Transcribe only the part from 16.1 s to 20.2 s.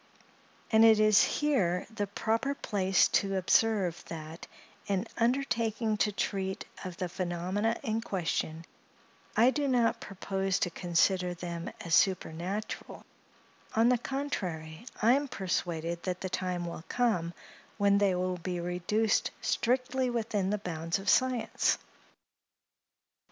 the time will come, when they will be reduced strictly